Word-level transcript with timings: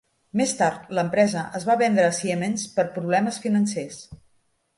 Més 0.39 0.51
tard, 0.61 0.87
l'empresa 0.99 1.43
es 1.59 1.67
va 1.67 1.75
vendre 1.81 2.07
a 2.07 2.15
Siemens 2.21 2.65
per 2.79 2.87
problemes 2.97 3.39
financers. 3.45 4.03